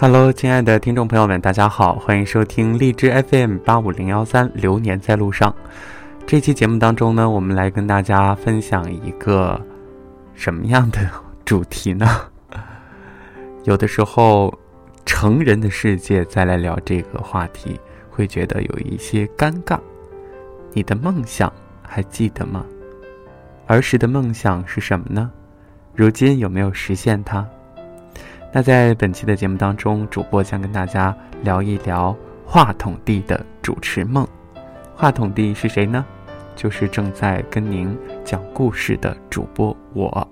[0.00, 5.50] Hello，亲爱的听众朋友们，大家好，欢迎收听荔枝 FM 八五零幺三《流年在路上》。
[6.24, 9.60] 这期节目当中呢，我们来跟大家分享一个
[10.34, 11.00] 什么样的
[11.44, 12.06] 主题呢？
[13.66, 14.56] 有的时候，
[15.04, 17.76] 成人的世界再来聊这个话题，
[18.08, 19.76] 会觉得有一些尴尬。
[20.74, 21.52] 你的梦想
[21.82, 22.64] 还记得吗？
[23.66, 25.28] 儿时的梦想是什么呢？
[25.92, 27.44] 如今有没有实现它？
[28.50, 32.16] 那在本期的节目当中，主播将跟大家聊一聊
[32.46, 34.26] 话筒地的主持梦。
[34.96, 36.04] 话筒地是谁呢？
[36.56, 40.26] 就是正在跟您讲故事的主播我。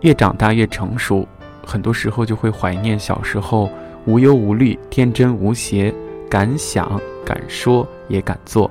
[0.00, 1.28] 越长大越成熟，
[1.66, 3.70] 很多时候就会怀念小时候
[4.06, 5.94] 无忧无虑、天真无邪，
[6.30, 8.70] 敢想敢说也敢做。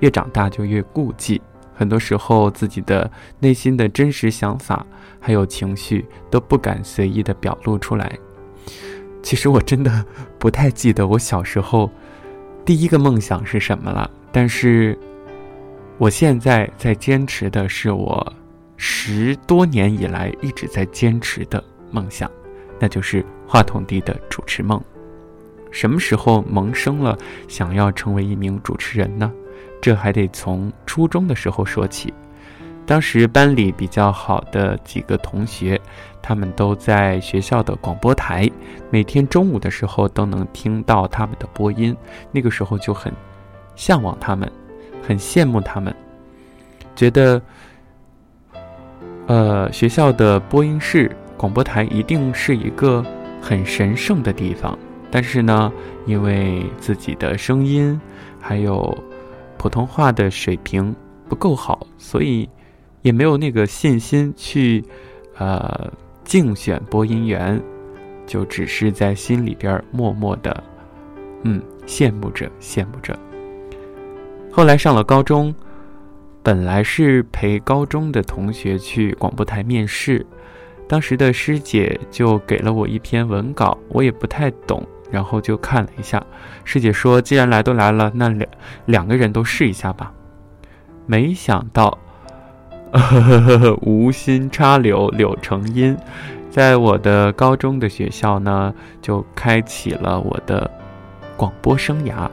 [0.00, 1.40] 越长大就越顾忌。
[1.78, 4.84] 很多时候，自己的内心的真实想法
[5.26, 8.16] 还有情绪都不敢随意的表露出来。
[9.24, 10.06] 其实我真的
[10.38, 11.90] 不太记得我小时候
[12.64, 14.96] 第一个梦想是什么了，但是
[15.98, 18.32] 我现在在坚持的是我
[18.76, 22.30] 十多年以来一直在坚持的梦想，
[22.78, 24.80] 那就是话筒地的主持梦。
[25.72, 29.32] 什么时候萌生了想要成为一名主持人呢？
[29.82, 32.14] 这还得从初中的时候说起，
[32.86, 35.80] 当时班里比较好的几个同学，
[36.22, 38.48] 他们都在学校的广播台，
[38.90, 41.94] 每天中午的时候都能听到他们的播音。
[42.30, 43.12] 那个时候就很
[43.74, 44.50] 向往他们，
[45.02, 45.94] 很羡慕他们，
[46.94, 47.42] 觉得，
[49.26, 53.04] 呃，学校的播音室、广播台一定是一个
[53.42, 54.78] 很神圣的地方。
[55.10, 55.72] 但是呢，
[56.06, 58.00] 因为自己的声音
[58.40, 58.96] 还有。
[59.58, 60.94] 普通话的水平
[61.30, 62.46] 不够好，所以
[63.06, 64.82] 也没有那个信心去，
[65.38, 65.92] 呃，
[66.24, 67.62] 竞选播音员，
[68.26, 70.64] 就只是在心里边默默的，
[71.44, 73.16] 嗯，羡慕着，羡慕着。
[74.50, 75.54] 后来上了高中，
[76.42, 80.26] 本来是陪高中的同学去广播台面试，
[80.88, 84.84] 当时的师姐就给了我一篇文稿，我也不太懂。
[85.12, 86.20] 然后就看了一下，
[86.64, 88.50] 师姐说：“既然来都来了，那两
[88.86, 90.12] 两个人都试一下吧。”
[91.06, 91.96] 没想到，
[93.82, 95.96] 无心插柳柳成荫，
[96.50, 100.70] 在我的高中的学校呢，就开启了我的
[101.36, 102.28] 广播生涯，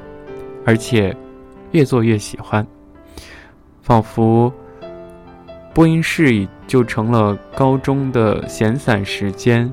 [0.66, 1.16] 而且
[1.72, 2.66] 越做越喜欢，
[3.81, 4.52] 仿佛
[5.73, 9.72] 播音室就成了高中的闲散时间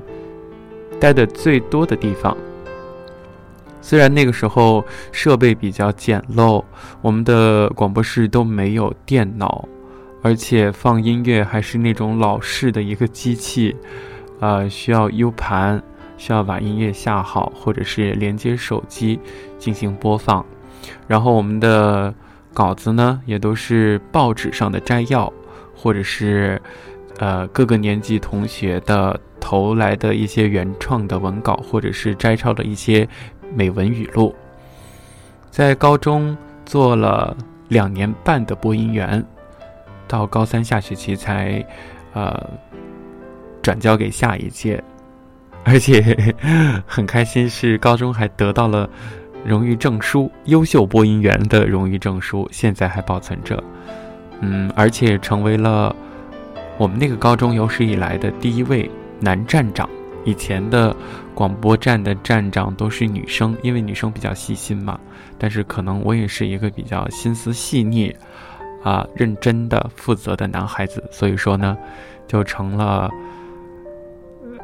[0.99, 2.35] 待的最多的地方。
[3.81, 6.63] 虽然那个时候设备比较简陋，
[7.01, 9.67] 我们的广播室都没有电脑，
[10.21, 13.75] 而且放音乐还是那种老式的一个机器，
[14.39, 15.81] 呃，需要 U 盘，
[16.17, 19.19] 需要把音乐下好，或者是连接手机
[19.57, 20.45] 进行播放。
[21.07, 22.13] 然后我们的
[22.53, 25.31] 稿子呢，也都是报纸上的摘要，
[25.75, 26.61] 或者是
[27.19, 33.07] 呃各个年级同学的投来的一些原创的文稿，或者是摘抄的一些。
[33.53, 34.33] 美文语录，
[35.49, 37.35] 在高中做了
[37.67, 39.21] 两年半的播音员，
[40.11, 41.65] 到高三下学期才，
[42.11, 42.49] 呃，
[43.61, 44.83] 转交给下一届，
[45.63, 46.35] 而且
[46.85, 48.89] 很开心，是高中还得到了
[49.45, 53.63] 荣誉证书，优秀播音员的荣誉证书，现在还保存着。
[54.41, 55.95] 嗯，而且成为了
[56.77, 58.91] 我们那个高中有史以来的第一位
[59.21, 59.89] 男站长。
[60.23, 60.95] 以前的
[61.33, 64.99] 广播站的站长都是女生，因为女生比较细心嘛。
[65.39, 68.13] 但是可能我也是一个比较心思细腻、
[68.83, 71.77] 啊认真的、负责的男孩子，所以说呢，
[72.27, 73.09] 就成了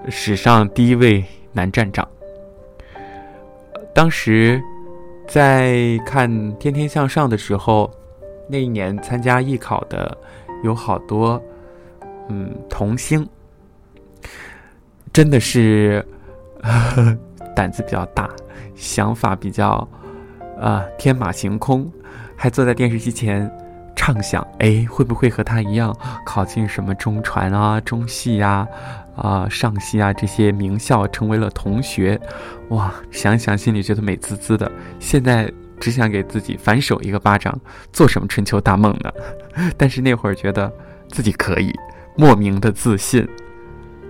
[0.10, 2.08] 史上第一位男站长。
[3.94, 4.62] 当时
[5.28, 7.92] 在看《天天向上》的时候，
[8.48, 10.16] 那一年参加艺考的
[10.64, 11.42] 有好多
[12.30, 13.28] 嗯童星。
[15.12, 16.06] 真的是
[16.62, 16.70] 呵
[17.04, 17.18] 呵
[17.56, 18.30] 胆子比较大，
[18.76, 19.88] 想法比较
[20.62, 21.92] 啊天马行空，
[22.36, 23.52] 还坐在电视机前
[23.98, 28.66] 畅想：哎，会不会和他一样考进什么中传啊、中戏呀、
[29.16, 32.18] 啊上戏啊这些名校，成为了同学？
[32.70, 34.72] 哇，想想心里觉得美滋滋的。
[35.00, 37.60] 现在只想给自己反手一个巴掌，
[37.92, 39.12] 做什么春秋大梦呢？
[39.76, 40.72] 但是那会儿觉得
[41.10, 41.74] 自己可以，
[42.16, 43.28] 莫名的自信。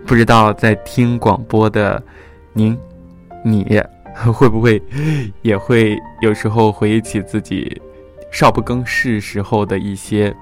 [0.06, 2.02] 不知道在听广播的
[2.54, 2.78] 您，
[3.44, 3.82] 你
[4.34, 4.82] 会不会
[5.42, 7.82] 也会有时候回忆起自己
[8.32, 10.36] 少不更事时候的一些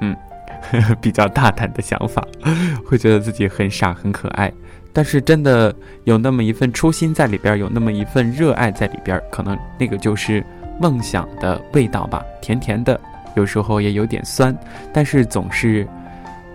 [0.00, 0.16] 嗯
[1.00, 2.26] 比较大胆的想法，
[2.86, 4.52] 会觉得自己很傻很可爱。
[4.92, 5.74] 但是真的
[6.04, 10.44] 有那么一份初心在里边，有那么一份热爱在里边，可能那个就是
[10.78, 13.00] 梦想的味道吧，甜甜的，
[13.34, 14.54] 有时候也有点酸，
[14.92, 15.88] 但是总是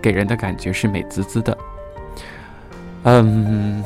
[0.00, 1.58] 给人的感觉是美滋滋的。
[3.02, 3.82] 嗯，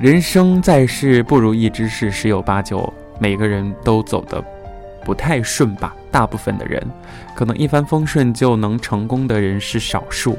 [0.00, 4.44] 人生在世不如意之事十有八九，每个人都走的
[5.04, 5.94] 不太顺吧。
[6.10, 6.82] 大部分的人，
[7.34, 10.38] 可能一帆风顺就能成功的人是少数。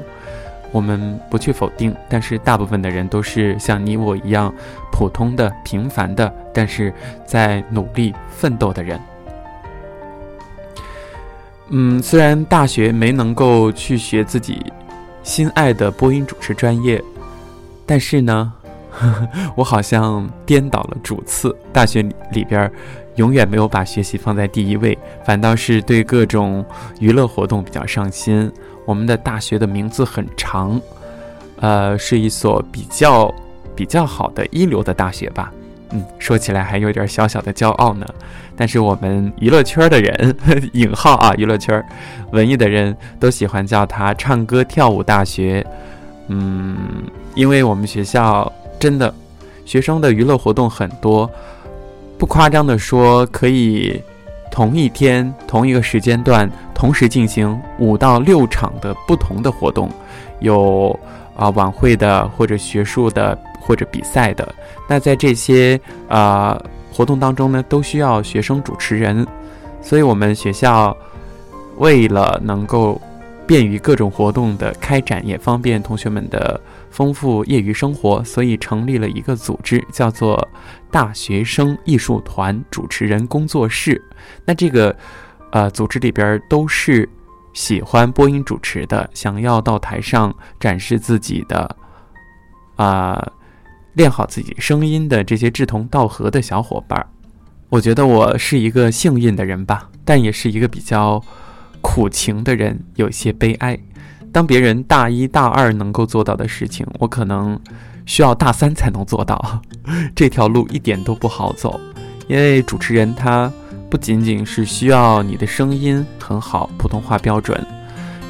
[0.72, 4.52] 我们不去否定，但是大部分的人都是像你我一样
[4.90, 6.92] 普通的、平凡的，但是
[7.24, 9.00] 在努力奋斗的人。
[11.68, 14.64] 嗯，虽然大学没能够去学自己
[15.22, 17.02] 心爱的播音主持专业，
[17.86, 18.52] 但是呢，
[19.56, 21.56] 我好像颠倒了主次。
[21.72, 22.02] 大学
[22.32, 22.70] 里边
[23.16, 26.64] 永远没有把学习放在第一位，反倒是对各种
[27.00, 28.50] 娱乐活动比较上心。
[28.84, 30.80] 我们的大学的名字很长，
[31.60, 33.34] 呃，是一所比较
[33.74, 35.52] 比较好的一流的大学吧。
[35.90, 38.06] 嗯，说起来还有点小小的骄傲呢。
[38.56, 40.36] 但是我们娱乐圈的人
[40.72, 41.84] （引号啊），娱乐圈
[42.32, 45.64] 文艺的人都喜欢叫它“唱歌跳舞大学”。
[46.28, 46.76] 嗯，
[47.34, 49.14] 因为我们学校真的
[49.64, 51.30] 学生的娱乐活动很多，
[52.18, 54.02] 不夸张的说，可以
[54.50, 59.90] 同一天同一个时间段同时进行五到六场的不同的活动，
[60.40, 60.98] 有
[61.36, 63.38] 啊晚会的或者学术的。
[63.66, 64.54] 或者比赛的，
[64.88, 66.56] 那在这些呃
[66.92, 69.26] 活动当中呢，都需要学生主持人，
[69.82, 70.96] 所以我们学校
[71.78, 73.00] 为了能够
[73.44, 76.60] 便于各种活动的开展，也方便同学们的
[76.90, 80.48] 丰富业余生活，所以成立了一个组织，叫做
[80.90, 84.02] 大学生艺术团主持人工作室。
[84.44, 84.96] 那这个
[85.52, 87.08] 呃组织里边都是
[87.52, 91.76] 喜欢播音主持的，想要到台上展示自己的
[92.76, 93.32] 啊。
[93.94, 97.08] 练好自己声音的这些志同道合的小伙伴儿，
[97.70, 101.18] 我觉得我是一个幸运的人吧，但也是一个比较
[101.80, 103.78] 苦情的人，有些悲哀。
[104.36, 107.58] 当别人大一大二能够做到的事情，我可能
[108.04, 109.62] 需要大三才能做到。
[110.14, 111.80] 这条路一点都不好走，
[112.28, 113.50] 因为主持人他
[113.88, 117.58] 不仅仅是需要你的声音很好，普通话标准，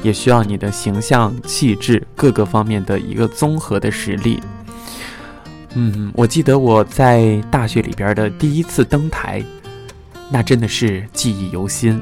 [0.01, 4.41] 也需要你的形象、气质各个方面的一个综合的实力。
[5.73, 9.43] 嗯，我记得我在大学里边的第一次登台，
[10.31, 12.01] 那真的是记忆犹新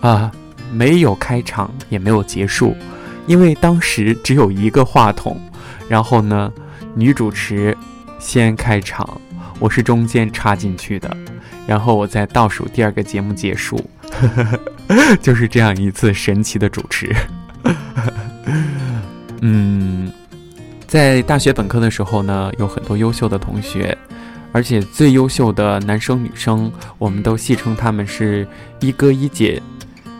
[0.00, 0.32] 啊！
[0.72, 2.76] 没有开场，也没有结束，
[3.26, 5.40] 因为当时只有一个话筒。
[5.88, 6.52] 然后呢，
[6.94, 7.76] 女主持
[8.18, 9.20] 先开场，
[9.58, 11.16] 我是中间插进去的，
[11.66, 13.78] 然后我在倒数第二个节目结束，
[15.22, 17.14] 就是这样一次神奇的主持。
[19.42, 20.10] 嗯。
[20.86, 23.96] 在大学本科的时候呢，有很多优秀的同学，
[24.52, 28.46] 而且最优秀的男生女生，我们都戏称他们是
[28.78, 29.60] 一哥一姐。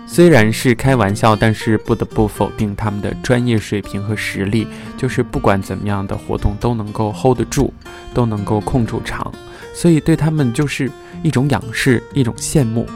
[0.06, 4.66] 虽然是开玩笑，但是不得不否定他们的专业水平和实力，
[4.96, 7.72] 就是不管怎么样的活动都能够 hold 得住，
[8.14, 9.32] 都能够控住场，
[9.74, 10.90] 所以对他们就是
[11.22, 12.86] 一种仰视，一种羡慕，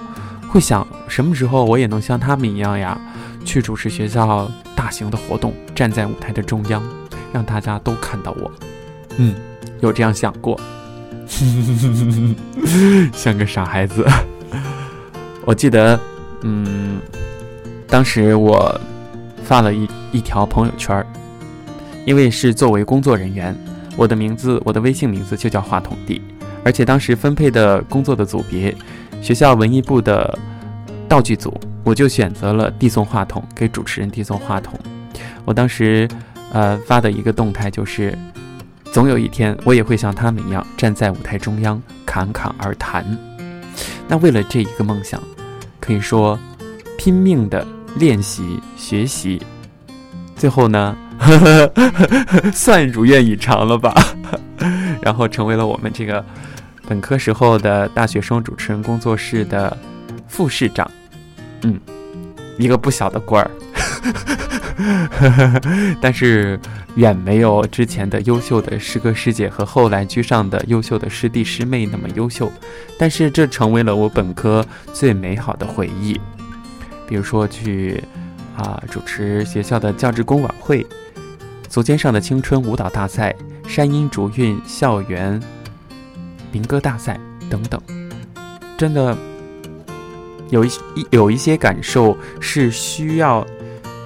[0.48, 2.98] 会想什么时候我也能像他们一样呀，
[3.44, 6.82] 去主持学校大型的活动，站在舞台的中央。
[7.32, 8.50] 让大家都看到我，
[9.18, 9.36] 嗯，
[9.78, 10.60] 有这样想过，
[13.14, 14.04] 像个傻孩子。
[15.44, 15.96] 我记得，
[16.42, 17.00] 嗯，
[17.86, 18.80] 当时我
[19.44, 21.04] 发了一一条朋友圈
[22.06, 23.56] 因为是作为工作人员，
[23.96, 26.20] 我的名字，我的微信名字就叫话筒弟，
[26.64, 28.74] 而且当时分配的工作的组别，
[29.20, 30.38] 学校文艺部的
[31.08, 31.52] 道具组，
[31.84, 34.78] 我就选择了递送话筒，给主持人递送话筒。
[35.44, 36.08] 我当时。
[36.52, 38.12] 呃，发的一个动态就是，
[38.92, 43.06] 总有一天我也会像他们一样站在舞台中央侃侃而谈。
[44.08, 45.22] 那为了这一个梦想，
[45.90, 46.38] 可以说
[46.96, 47.66] 拼命的
[47.96, 49.42] 练习学习，
[50.36, 50.96] 最后呢，
[52.54, 53.92] 算如愿以偿了吧。
[55.02, 56.24] 然后成为了我们这个
[56.86, 59.76] 本科时候的大学生主持人工作室的
[60.28, 60.88] 副市长。
[61.62, 61.80] 嗯，
[62.56, 63.50] 一个不小的官儿。
[66.00, 66.58] 但是
[66.94, 72.50] 远没有之前的优秀的师哥师姐和后来居上的优秀的师弟师妹那么优秀，
[72.98, 76.20] 但是这成为了我本科最美好的回忆。
[77.06, 78.02] 比如说去
[78.56, 80.86] 啊主持学校的教职工晚会、
[81.68, 83.34] 足尖上的青春舞蹈大赛、
[83.66, 85.40] 山阴竹韵校园
[86.52, 87.80] 民歌大赛等等，
[88.76, 89.16] 真的
[90.50, 90.70] 有一
[91.10, 93.46] 有一些感受是需要。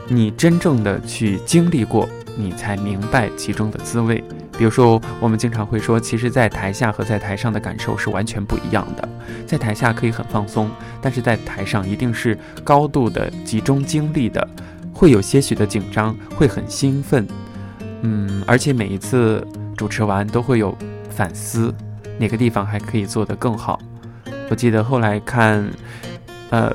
[0.09, 4.23] 你真正的去经历过，你才明白其中的滋味。
[4.57, 9.09] 比如说，我们经常会说，其实，在台下和在台上的感受是完全不一样的。
[9.47, 10.71] 在台下可以很放松，
[11.01, 14.47] 但是在台上一定是高度的集中精力的，
[14.93, 17.27] 会有些许的紧张，会很兴奋。
[18.03, 19.45] 嗯，而且每一次
[19.77, 20.77] 主持完都会有
[21.11, 21.75] 反思，
[22.19, 23.81] 哪个地方还可以做得更好。
[24.51, 25.69] 我记得后来看，
[26.51, 26.73] 呃，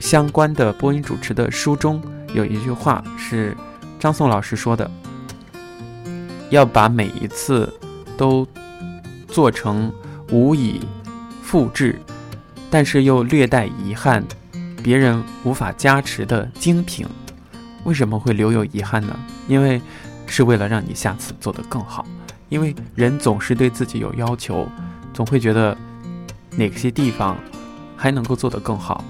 [0.00, 2.00] 相关的播音主持的书中
[2.34, 3.56] 有一句话是
[3.98, 4.90] 张颂老师说的。
[6.50, 7.70] 要把每一次
[8.16, 8.48] 都
[9.26, 9.92] 做成
[10.30, 10.80] 无以
[11.42, 12.00] 复制，
[12.70, 14.24] 但是又略带遗憾，
[14.82, 17.06] 别人无法加持的精品。
[17.84, 19.14] 为什么会留有遗憾呢？
[19.46, 19.78] 因为
[20.26, 22.06] 是为了让你下次做得更好。
[22.48, 24.66] 因为人总是对自己有要求，
[25.12, 25.76] 总会觉得
[26.52, 27.36] 哪些地方
[27.94, 29.04] 还能够做得更好。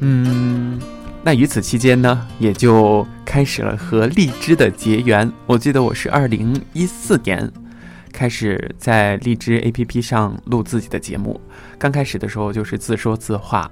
[0.00, 0.80] 嗯。
[1.26, 5.32] 那于此期间呢，也就开始了和荔枝的结缘。
[5.46, 7.50] 我记得我是二零一四年
[8.12, 11.40] 开始在荔枝 APP 上录自己的节目。
[11.78, 13.70] 刚开始的时候就是自说自话，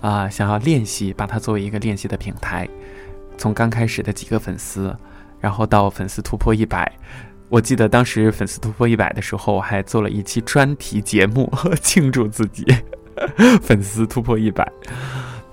[0.00, 2.66] 啊，想要练习，把它作为一个练习的平台。
[3.36, 4.96] 从刚开始的几个粉丝，
[5.38, 6.90] 然后到粉丝突破一百。
[7.50, 12.64] 我记得当时粉丝突破一百的时候，我还做了一期专题节目 庆祝自己
[13.60, 14.66] 粉丝突破一百。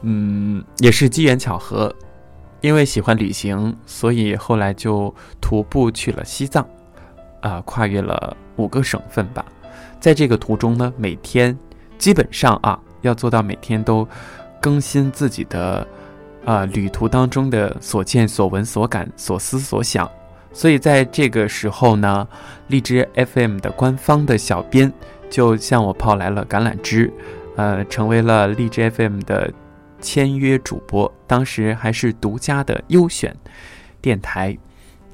[0.04, 1.94] 嗯，也是机缘巧合，
[2.60, 6.68] 因为喜欢旅行，所以后来就徒步去了西藏，
[7.40, 9.46] 啊，跨越了五个省份吧。
[10.02, 11.58] 在这个途中呢，每天
[11.98, 14.06] 基本上啊，要做到每天都
[14.60, 15.88] 更新自己的
[16.44, 20.10] 啊旅途当中的所见所闻所感所思所想。
[20.52, 22.28] 所以在这个时候呢，
[22.68, 24.92] 荔枝 FM 的官方的小编
[25.30, 27.10] 就向我抛来了橄榄枝，
[27.56, 29.50] 呃，成为了荔枝 FM 的。
[30.04, 33.36] 签约主播，当时还是独家的优选
[34.00, 34.56] 电台。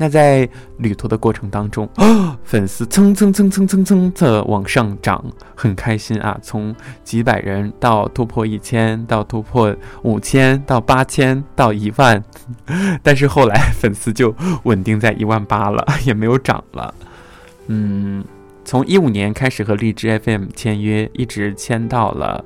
[0.02, 1.86] 那在旅途的过程当中，
[2.46, 5.22] 粉丝蹭蹭蹭蹭蹭蹭的往上涨，
[5.54, 6.40] 很开心啊！
[6.42, 12.24] 从几百人到突破一千，到突破五千，到八千，到一万。
[13.04, 16.94] 但是后来粉丝就稳定在一万八了，也没有涨了。
[17.68, 18.24] 嗯，
[18.64, 22.46] 从一五年开始和荔枝 FM 签约，一直签到了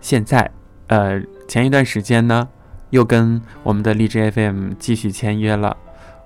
[0.00, 0.50] 现在。
[0.88, 1.22] 呃。
[1.46, 2.48] 前一段时间呢，
[2.90, 5.76] 又跟我们的荔枝 FM 继续签约了。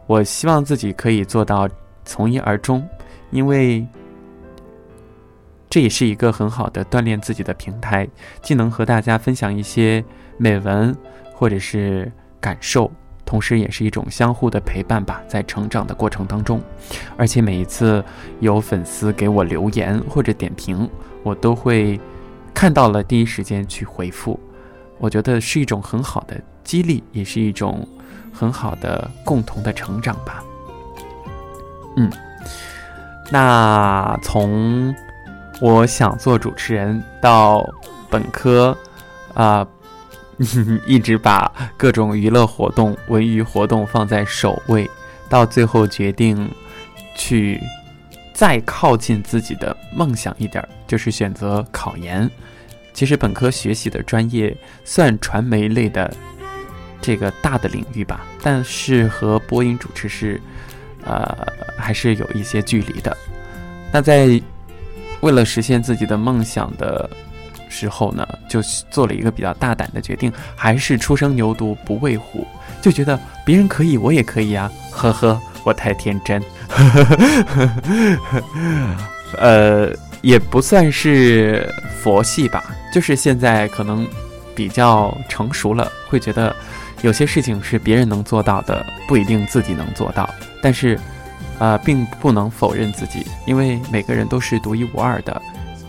[0.07, 1.69] 我希望自己可以做到
[2.05, 2.87] 从一而终，
[3.31, 3.87] 因为
[5.69, 8.09] 这也是一个很好的锻炼自己的平台，
[8.41, 10.03] 既能和大家分享一些
[10.39, 10.97] 美文
[11.35, 12.11] 或者是
[12.41, 12.91] 感受，
[13.27, 15.21] 同时也是一种相互的陪伴吧。
[15.29, 16.63] 在成长的过程当中，
[17.19, 18.03] 而且每一次
[18.41, 20.89] 有粉丝给我留言或者点评，
[21.23, 22.01] 我都会
[22.55, 24.41] 看到了第一时间去回复。
[24.99, 27.87] 我觉得是一种很好的激励，也是一种
[28.33, 30.43] 很好的共同的成长吧。
[31.97, 32.11] 嗯，
[33.31, 34.95] 那从
[35.61, 37.65] 我想做主持人到
[38.11, 38.77] 本科
[39.35, 39.67] 啊，
[40.87, 44.89] 一直把各种娱乐活动、文娱活动放在首位，
[45.29, 46.51] 到最后决定
[47.17, 47.61] 去
[48.33, 52.31] 再靠近自己的梦想一点，就是选择考研。
[52.99, 54.53] 其实本科学习的专业
[54.85, 56.13] 算传媒类的
[57.01, 60.41] 这个大的领域吧，但是和播音主持是，
[61.05, 63.17] 呃，还是有一些距离的。
[63.93, 64.43] 那在
[65.21, 67.09] 为了实现自己的梦想的
[67.69, 72.45] 时候呢，就做了一个比较大胆的决定，还是初生牛犊不畏虎，
[72.83, 74.69] 就觉得别人可以，我也可以啊！
[74.91, 76.43] 呵呵，我太天真，
[79.39, 79.95] 呃。
[80.21, 84.05] 也不算是佛系吧，就是现在可能
[84.57, 86.53] 比较成熟了，会觉得
[87.03, 90.29] 有些事情是别人能做到的，不一定自己能做到。
[90.61, 90.99] 但是，
[91.61, 95.41] 呃，并不能否认自己，因为每个人都是独一无二的，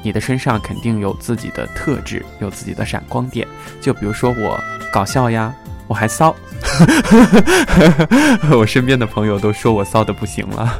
[0.04, 3.48] 你的身上肯定有自己的特质，有自己的闪光点。
[3.82, 5.52] 就比如说我搞笑呀，
[5.88, 6.36] 我还骚，
[8.54, 10.80] 我身边的朋友都说我骚的不行了，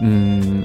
[0.00, 0.62] 嗯。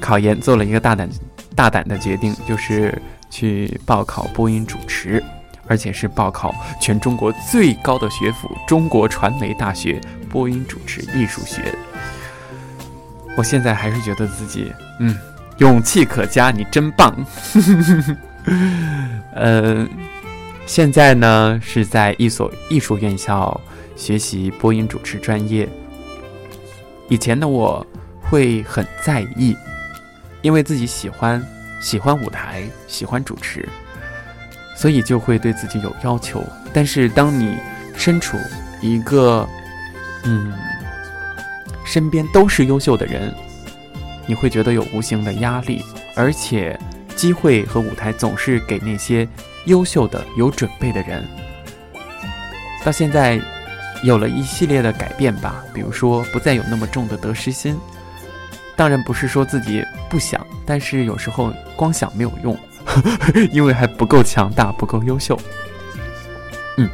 [0.00, 1.08] 考研做了一个大胆、
[1.56, 2.96] 大胆的决定，就是
[3.30, 5.22] 去报考播音主持，
[5.66, 11.74] 而且是报考全中国最高的学府——中国传媒大学播音主持艺术学。
[13.36, 15.16] 我现在还是觉得自己，嗯，
[15.58, 17.14] 勇气可嘉，你真棒。
[19.34, 19.86] 呃，
[20.66, 23.60] 现在呢是在一所艺术院校
[23.94, 25.68] 学习播音主持专业。
[27.08, 27.86] 以前的我
[28.20, 29.56] 会很在意。
[30.40, 31.44] 因为自己喜欢
[31.80, 33.68] 喜欢舞台，喜欢主持，
[34.76, 36.44] 所以就会对自己有要求。
[36.72, 37.56] 但是当你
[37.96, 38.36] 身处
[38.80, 39.48] 一个
[40.24, 40.52] 嗯
[41.84, 43.34] 身边都是优秀的人，
[44.26, 46.78] 你会觉得有无形的压力，而且
[47.16, 49.26] 机会和舞台总是给那些
[49.64, 51.26] 优秀的、有准备的人。
[52.84, 53.40] 到现在，
[54.02, 57.78] 有了一系列的改变吧，比如说不再有那么重的得失心。
[58.78, 62.56] 当然不是说自己不想，但是有时候光想没有用，
[63.50, 65.36] 因为还不够强大，不够优秀。
[66.76, 66.88] 嗯，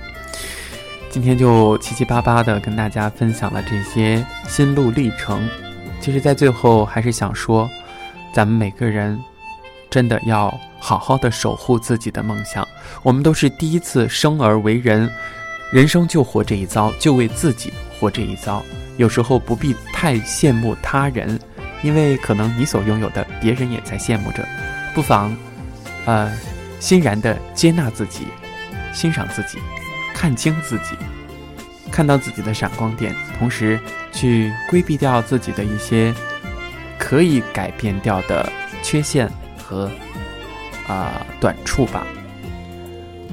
[1.11, 5.47] 今天就七七八八的跟大家分享了这些心路历程。
[6.01, 7.69] 其实，在最后还是想说，
[8.33, 9.23] 咱们每个人
[9.91, 12.67] 真的要好好的守护自己的梦想。
[13.03, 15.11] 我们都是第一次生而为人，
[15.71, 18.63] 人生就活这一遭，就为自己活这一遭。
[18.97, 21.39] 有时候不必太羡慕他人。
[21.85, 24.43] 因为可能你所拥有的，别人也在羡慕着，
[24.95, 25.37] 不妨，
[26.07, 26.33] 呃，
[26.81, 28.27] 欣然的接纳自己，
[28.95, 29.59] 欣赏自己，
[30.15, 30.97] 看清自己，
[31.93, 33.79] 看到自己的闪光点，同时
[34.11, 36.15] 去规避掉自己的一些
[36.99, 38.51] 可以改变掉的
[38.83, 39.31] 缺陷
[39.63, 39.91] 和
[40.89, 42.07] 啊短处吧。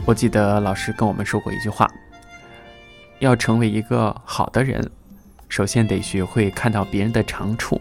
[0.04, 1.90] 我记得老师跟我们说过一句话：
[3.20, 4.92] 要成为一个好的人，
[5.48, 7.80] 首先得学会看到别人的长处。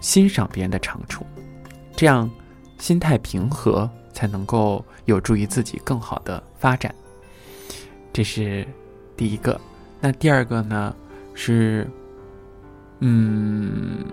[0.00, 1.24] 欣赏别人的长处，
[1.96, 2.30] 这样
[2.78, 6.94] 心态平和，才能够有助于自己更好的发展。
[8.12, 8.66] 这是
[9.16, 9.60] 第一个。
[10.00, 10.94] 那第二个呢？
[11.34, 11.86] 是，
[13.00, 14.04] 嗯，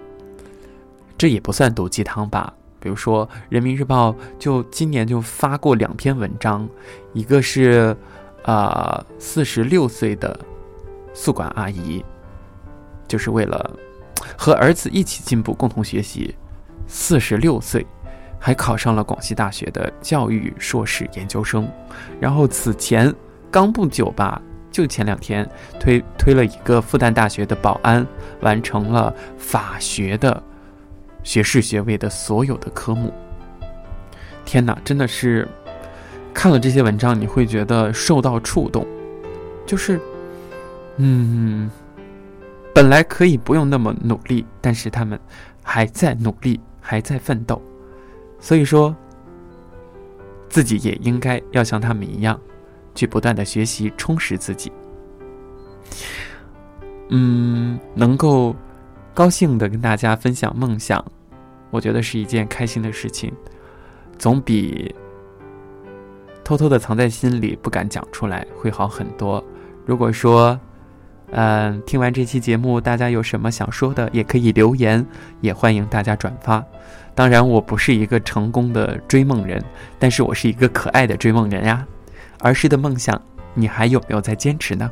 [1.17, 2.53] 这也不算毒鸡汤吧。
[2.79, 6.67] 比如说，《人民日报》就今年就发过两篇文章，
[7.13, 7.95] 一个是
[8.43, 10.37] 啊，四十六岁的
[11.13, 12.03] 宿管阿姨，
[13.07, 13.71] 就是为了。
[14.37, 16.35] 和儿子一起进步，共同学习。
[16.85, 17.85] 四十六岁，
[18.37, 21.67] 还考上了广西大学的教育硕士研究生。
[22.19, 23.11] 然后此前
[23.49, 28.05] 刚不久吧，就前两天推推了一个复旦大学的保安，
[28.41, 30.43] 完成了法学的
[31.23, 33.13] 学士学位的所有的科目。
[34.45, 35.47] 天哪，真的是
[36.33, 38.85] 看了这些文章，你会觉得受到触动，
[39.65, 39.99] 就是，
[40.97, 41.71] 嗯。
[42.73, 45.19] 本来可以不用那么努力，但是他们
[45.61, 47.61] 还在努力，还在奋斗，
[48.39, 48.95] 所以说
[50.49, 52.39] 自己也应该要像他们一样，
[52.95, 54.71] 去不断的学习，充实自己。
[57.09, 58.55] 嗯，能够
[59.13, 61.03] 高兴的跟大家分享梦想，
[61.69, 63.31] 我觉得是一件开心的事情，
[64.17, 64.93] 总比
[66.43, 69.43] 偷偷的藏在心里不敢讲出来会好很多。
[69.85, 70.59] 如果说，
[71.35, 75.03] 嗯，听完这期节目，大家有什么想说的，也可以留言，
[75.41, 76.63] 也欢迎大家转发。
[77.15, 79.59] 当然，我不是一个成功的追梦人，
[79.97, 81.83] 但是我是一个可爱的追梦人呀。
[82.41, 83.19] 儿时的梦想，
[83.55, 84.91] 你还有没有在坚持呢？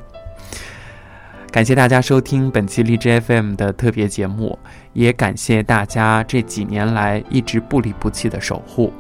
[1.52, 4.58] 感谢大家收听本期荔枝 FM 的特别节目，
[4.94, 8.92] 也感谢大家这几年来一直不离不弃的守护。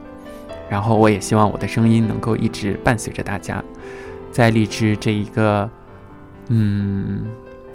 [0.70, 3.64] 然后，我也希望我的声音能够一直伴随着大家，
[4.32, 5.68] 在荔枝这一个。
[6.48, 7.26] 嗯，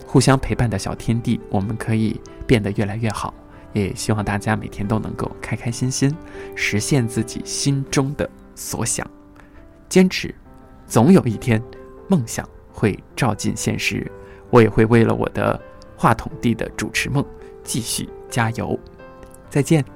[0.07, 3.33] 互相陪伴的小天地，我们可以变得越来越好。
[3.73, 6.15] 也希望大家每天都能够开开心心，
[6.55, 9.07] 实现自己心中的所想。
[9.89, 10.35] 坚持，
[10.87, 11.63] 总有一天，
[12.09, 14.11] 梦想会照进现实。
[14.49, 15.61] 我也会为了我的
[15.97, 17.25] 话筒地的主持梦
[17.63, 18.79] 继续加油。
[19.51, 19.96] 再见。